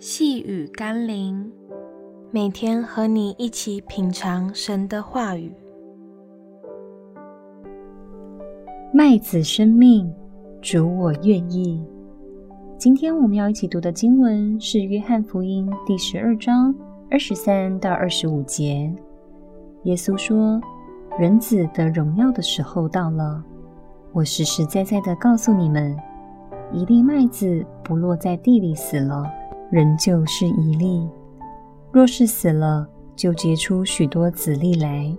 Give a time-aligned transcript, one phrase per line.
[0.00, 1.50] 细雨甘霖，
[2.30, 5.52] 每天和你一起品尝神的话语。
[8.92, 10.08] 麦子生命，
[10.62, 11.84] 主我愿意。
[12.76, 16.72] 今天我们要一起读的经文是《约翰福音》第十二章
[17.10, 18.94] 二十三到二十五节。
[19.82, 20.60] 耶稣说
[21.18, 23.44] ：“人子得荣耀的时候到了。
[24.12, 25.96] 我实实在在的告诉你们，
[26.72, 29.28] 一粒麦子不落在地里死了。”
[29.70, 31.06] 仍旧是一粒，
[31.92, 35.14] 若是死了，就结出许多子粒来。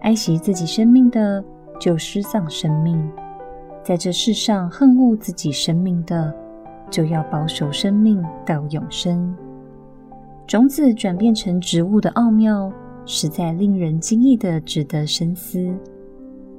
[0.00, 1.44] 爱惜自己生命的，
[1.78, 2.98] 就失丧生命；
[3.84, 6.34] 在这世上恨恶自己生命的，
[6.90, 9.34] 就要保守生命到永生。
[10.46, 12.72] 种子转变成植物的奥妙，
[13.04, 15.70] 实在令人惊异的，值得深思。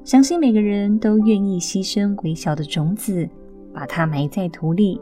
[0.03, 3.27] 相信每个人都愿意牺牲微小的种子，
[3.73, 5.01] 把它埋在土里。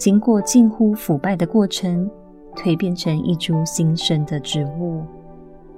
[0.00, 2.10] 经过近乎腐败的过程，
[2.56, 5.02] 蜕变成一株新生的植物。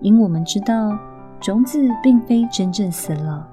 [0.00, 0.96] 因我们知道，
[1.40, 3.44] 种子并非真正死了，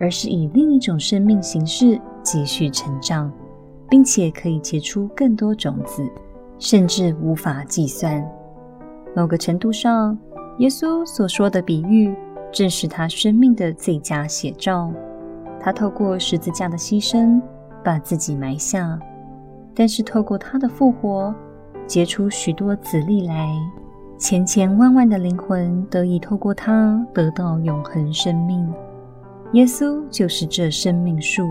[0.00, 3.30] 而是以另一种生命形式继续成长，
[3.90, 6.02] 并且可以结出更多种子，
[6.58, 8.26] 甚至无法计算。
[9.14, 10.18] 某个程度上，
[10.56, 12.14] 耶稣所说的比喻，
[12.50, 14.90] 正是他生命的最佳写照。
[15.60, 17.38] 他透过十字架的牺牲，
[17.84, 18.98] 把自己埋下。
[19.78, 21.32] 但是透过他的复活，
[21.86, 23.48] 结出许多子粒来，
[24.18, 28.68] 千千万万的灵魂得以透过他得到永恒生命。
[29.52, 31.46] 耶稣就是这生命树，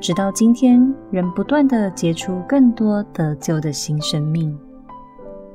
[0.00, 4.58] 直到今天仍不断地结出更多得救的新生命。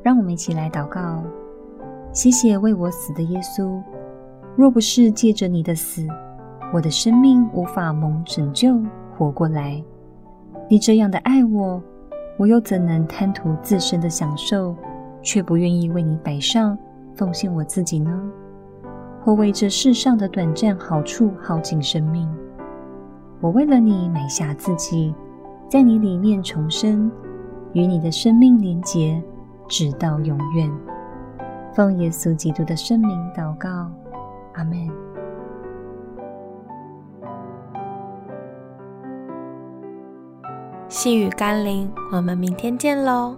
[0.02, 1.22] 让我们一起来祷告：
[2.14, 3.78] 谢谢为我死的耶稣，
[4.56, 6.08] 若不是借着你的死，
[6.74, 8.80] 我的生命无法蒙拯救
[9.18, 9.84] 活过来。
[10.70, 11.82] 你这样的爱我，
[12.38, 14.76] 我又怎能贪图自身的享受，
[15.24, 16.78] 却不愿意为你摆上
[17.16, 18.22] 奉献我自己呢？
[19.24, 22.30] 或为这世上的短暂好处耗尽生命？
[23.42, 25.12] 我为了你买下自己，
[25.68, 27.12] 在你里面重生，
[27.74, 29.20] 与你的生命连结，
[29.68, 30.72] 直到永远。
[31.74, 33.92] 奉耶稣基督的圣名祷告，
[34.54, 35.09] 阿门。
[40.90, 43.36] 细雨甘霖，我们明天见喽。